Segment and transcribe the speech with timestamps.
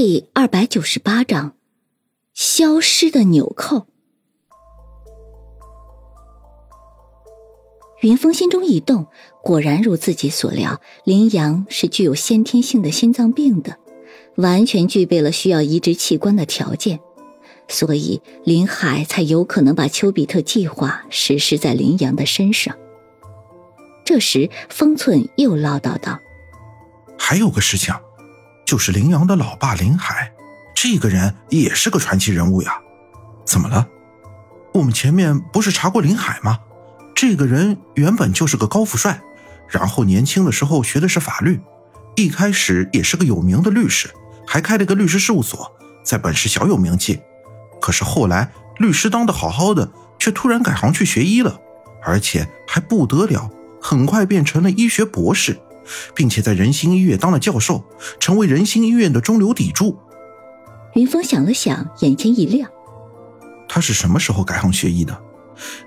[0.00, 1.54] 第二百九十八章，
[2.32, 3.88] 消失的纽扣。
[8.02, 9.08] 云峰心中一动，
[9.42, 13.76] 果然如自己所料，林阳是具有先天性的心脏病的，
[14.36, 17.00] 完全具备了需要移植器官的条件，
[17.66, 22.78] 所以林海才有可能把丘比特计划实施在林阳的身上。
[24.04, 26.20] 这时，方寸又唠叨道
[27.18, 27.92] ：“还有个事情。”
[28.68, 30.30] 就是林阳的老爸林海，
[30.74, 32.78] 这个人也是个传奇人物呀。
[33.46, 33.88] 怎么了？
[34.74, 36.58] 我们前面不是查过林海吗？
[37.14, 39.22] 这个人原本就是个高富帅，
[39.68, 41.62] 然后年轻的时候学的是法律，
[42.16, 44.10] 一开始也是个有名的律师，
[44.46, 45.72] 还开了个律师事务所，
[46.04, 47.22] 在本市小有名气。
[47.80, 51.58] 可是后来律师当的好好的，却突然改行去学医了，
[52.04, 53.48] 而且还不得了，
[53.80, 55.58] 很快变成了医学博士。
[56.14, 57.84] 并且在仁心医院当了教授，
[58.20, 59.96] 成为仁心医院的中流砥柱。
[60.94, 62.70] 云峰想了想，眼前一亮。
[63.68, 65.16] 他是什么时候改行学医的？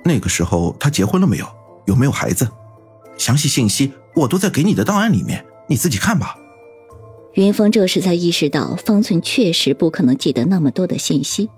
[0.04, 1.48] 那个时候他结婚了没有？
[1.86, 2.48] 有没有孩子？
[3.18, 6.36] 详细信息我都在给你的档案里面，你自己看吧。
[7.34, 11.50] 云峰这时才意识到，方寸确实不可能记得那么多的信息。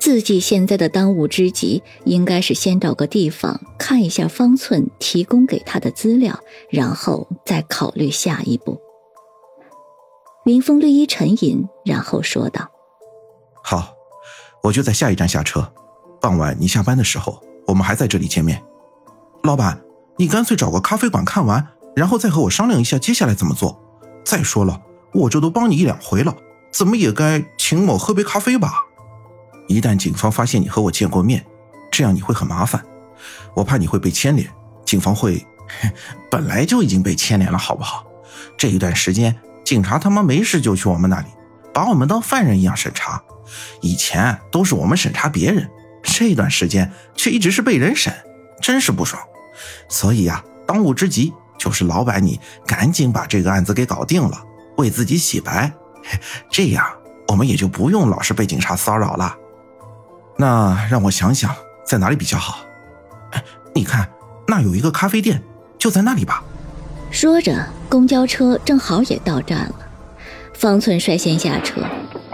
[0.00, 6.38] 自己现在的当务之急，应该是先找个地方看一下方寸提供给他的资料，
[6.70, 8.80] 然后再考虑下一步。
[10.44, 12.68] 云峰略一沉吟，然后说道
[13.64, 13.94] ：“好，
[14.62, 15.72] 我就在下一站下车。
[16.20, 18.62] 傍晚你下班的时候，我们还在这里见面。
[19.42, 19.80] 老板，
[20.16, 23.82] 你干脆找个咖啡馆看完，然后再和我商量一下接下来怎么做。
[24.24, 24.80] 再说了，
[25.14, 26.36] 我这都帮你一两回了，
[26.72, 28.84] 怎么也该请我喝杯咖啡吧。”
[29.66, 31.44] 一旦警方发现你和我见过面，
[31.90, 32.84] 这样你会很麻烦，
[33.54, 34.48] 我怕你会被牵连。
[34.84, 35.44] 警方会，
[36.30, 38.06] 本来就已经被牵连了，好不好？
[38.56, 41.26] 这一段时间，警察他妈没事就去我们那里，
[41.74, 43.22] 把我们当犯人一样审查。
[43.80, 45.68] 以前都是我们审查别人，
[46.02, 48.12] 这段时间却一直是被人审，
[48.60, 49.20] 真是不爽。
[49.88, 54.42] 所以呀，当务之急就是老板你赶紧把这个案子给搞定了，
[54.76, 55.72] 为自己洗白，
[56.50, 56.86] 这样
[57.28, 59.36] 我们也就不用老是被警察骚扰了。
[60.38, 61.54] 那让我想想，
[61.84, 62.64] 在哪里比较好？
[63.32, 63.42] 哎
[63.74, 64.08] 你看，
[64.46, 65.42] 那有一个咖啡店，
[65.78, 66.44] 就在那里吧。
[67.10, 69.74] 说着，公交车正好也到站了。
[70.54, 71.82] 方寸率先下车，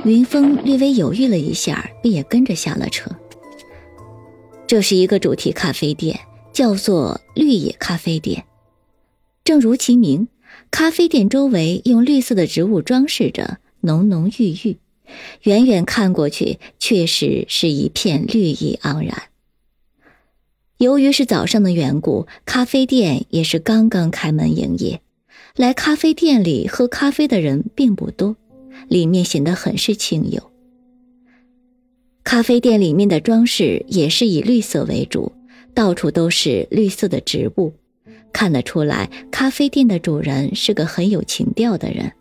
[0.04, 3.10] 云峰略微犹豫了一下，便也跟着下了车。
[4.66, 6.20] 这是一个主题咖啡店，
[6.52, 8.44] 叫做绿野咖啡店。
[9.44, 10.28] 正如其名，
[10.70, 14.78] 咖啡店周围用绿色的植物装饰着，浓浓郁郁。
[15.42, 19.24] 远远看过去，确实是一片绿意盎然。
[20.78, 25.00] 由于是早上的缘故，咖啡店也是刚刚开门营业。
[25.54, 28.36] 来咖啡店里喝咖啡的人并不多，
[28.88, 30.50] 里面显得很是清幽。
[32.24, 35.32] 咖啡店里面的装饰也是以绿色为主，
[35.74, 37.74] 到处都是绿色的植物，
[38.32, 42.12] 看得出来，咖啡店的主人是个很有情调的人。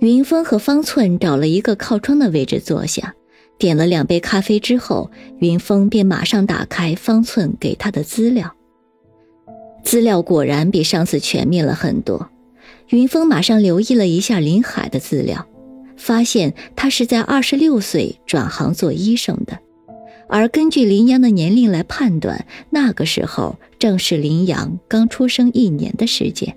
[0.00, 3.14] 云峰和方寸找了一个靠窗的位置坐下，
[3.58, 5.10] 点了两杯咖啡之后，
[5.40, 8.54] 云峰便马上打开方寸给他的资料。
[9.82, 12.30] 资料果然比上次全面了很多。
[12.90, 15.46] 云峰马上留意了一下林海的资料，
[15.96, 19.58] 发现他是在二十六岁转行做医生的，
[20.28, 26.56] 而根据林阳的年龄来判断，那个时候正是林阳刚出生一年的时间。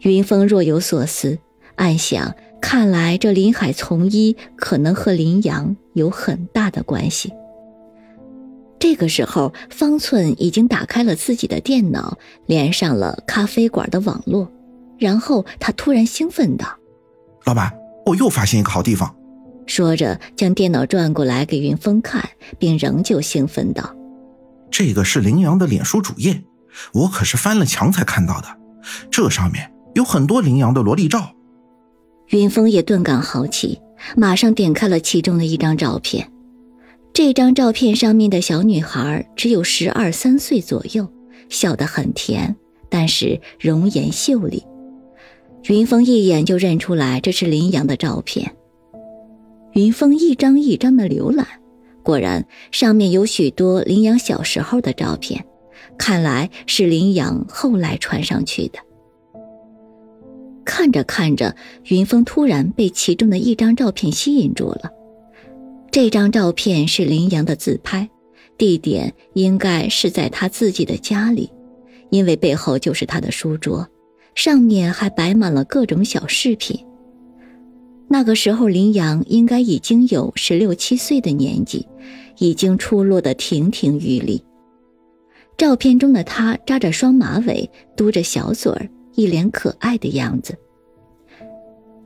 [0.00, 1.38] 云峰若有所思。
[1.80, 7.32] 暗想，看来这林海从医可能和林阳有很大的关系。
[8.78, 14.52] 这个时候，方寸已经打开了自己的电脑，连上了咖啡馆的网络，
[14.98, 16.66] 然后他突然兴奋道
[17.46, 17.72] ：“老板，
[18.04, 19.16] 我又发现一个好地方！”
[19.66, 23.96] 说着，将电脑转过来给云峰看，并仍旧兴奋道
[24.70, 26.42] ：“这个是林阳的脸书主页，
[26.92, 28.48] 我可是翻了墙才看到的，
[29.10, 31.32] 这上面有很多林阳的萝莉照。”
[32.30, 33.80] 云峰也顿感好奇，
[34.16, 36.30] 马上点开了其中的一张照片。
[37.12, 41.08] 这张照片上面的小女孩只有十二三岁左右，
[41.48, 42.54] 笑得很甜，
[42.88, 44.64] 但是容颜秀丽。
[45.68, 48.52] 云峰一眼就认出来这是林阳的照片。
[49.72, 51.46] 云峰一张一张的浏览，
[52.04, 55.44] 果然上面有许多林阳小时候的照片，
[55.98, 58.78] 看来是林阳后来传上去的。
[60.64, 61.54] 看着看着，
[61.88, 64.90] 云峰突然被其中的一张照片吸引住了。
[65.90, 68.08] 这张照片是林阳的自拍，
[68.56, 71.50] 地点应该是在他自己的家里，
[72.10, 73.88] 因为背后就是他的书桌，
[74.34, 76.86] 上面还摆满了各种小饰品。
[78.08, 81.88] 那个时候，林阳应该已经有十六七岁的年纪，
[82.38, 84.42] 已经出落得亭亭玉立。
[85.56, 88.88] 照片中的他扎着双马尾，嘟着小嘴儿，
[89.20, 90.58] 一脸可爱的样子。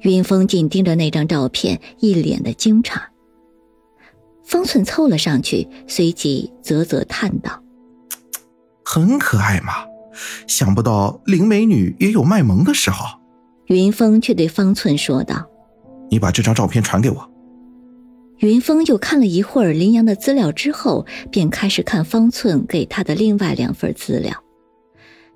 [0.01, 3.01] 云峰紧盯着那张照片，一脸的惊诧。
[4.43, 7.63] 方寸凑了上去，随即啧啧叹道
[8.85, 9.73] ：“很可爱嘛，
[10.49, 13.21] 想不到林美女也有卖萌的时候。”
[13.67, 15.49] 云峰却对方寸说道
[16.11, 17.31] ：“你把这张照片传给我。”
[18.39, 24.44] 云峰又看了一会儿林阳的资料之后，便开始看方寸给他的另外两份资料。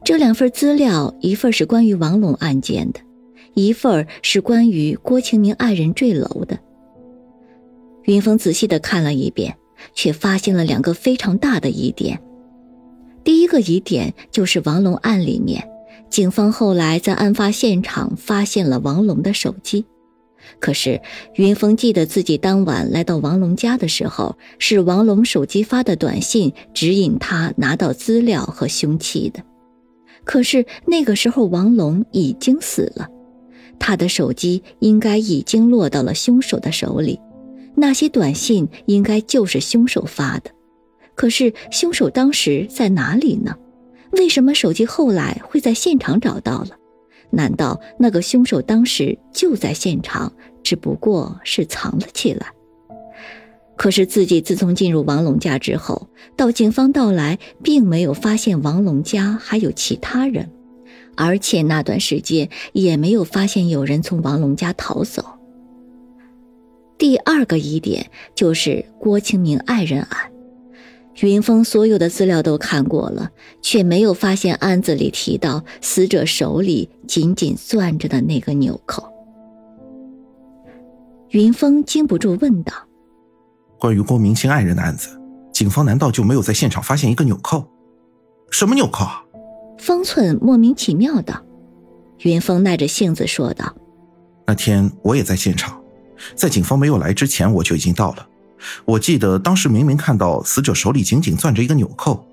[0.05, 3.01] 这两份资料，一份是关于王龙案件的。
[3.55, 6.59] 一份是关于郭清明爱人坠楼的。
[8.05, 9.57] 云峰仔细的看了一遍，
[9.95, 12.23] 却发现了两个非常大的疑点。
[13.25, 15.69] 第一个疑点就是王龙案里面，
[16.09, 19.85] 警方后来在案发现场发现了王龙的手机，
[20.61, 21.03] 可是
[21.35, 29.43] 云峰记得自己当晚来到王龙家的时候，是王龙手机发的短信指引他拿到资料和凶器的。
[30.29, 33.09] 可是那个时候王龙已经死了。
[33.79, 37.19] 他的手机应该已经落到了凶手的手里，
[37.75, 40.51] 那些短信应该就是凶手发的。
[41.15, 43.57] 可是凶手当时在哪里呢？
[44.11, 46.77] 为什么手机后来会在现场找到了？
[47.31, 50.31] 难道那个凶手当时就在现场，
[50.63, 52.49] 只不过是藏了起来？
[53.79, 60.51] 可是自己自从进入王龙家之后，到警方到来，并没有发现王龙家还有其他人。
[61.17, 65.25] 而且那段时间也没有发现有人从王龙家逃走。
[66.97, 70.31] 第二个疑点就是郭清明爱人案，
[71.21, 73.31] 云峰所有的资料都看过了，
[73.63, 79.05] 却没有发现案子里提到死者手里紧紧攥着的那个纽扣。
[81.31, 82.73] 云峰禁不住问道
[83.79, 85.09] ：“关于郭明清爱人的案子，
[85.53, 87.67] 警方难道就没有在现场发现一个纽扣？
[88.51, 89.07] 什么纽扣？”
[89.79, 91.41] 方寸莫名其妙道
[92.23, 93.73] ：“云峰耐着性子说道，
[94.47, 95.81] 那天我也在现场，
[96.35, 98.27] 在警方没有来之前我就已经到了。
[98.85, 102.27] 我记得当时明明看到死者手里紧紧攥着一个纽扣，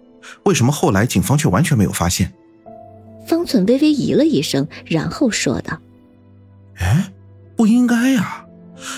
[0.45, 2.33] 为什么后来警方却完全没有发现？”
[3.27, 5.79] 方寸微微咦了一声，然后说道
[6.77, 7.11] ：“哎，
[7.55, 8.45] 不应该呀！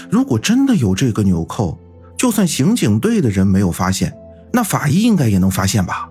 [0.10, 1.78] 如果真的有这个纽扣，
[2.18, 4.14] 就算刑警队的人没有发现，
[4.52, 6.10] 那法医应该也能发现吧？”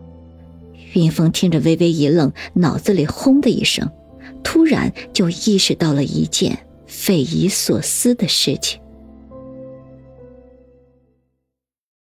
[0.95, 3.91] 云峰听着微微一愣，脑子里轰的一声，
[4.43, 8.81] 突然就意识到了一件匪夷所思的事情。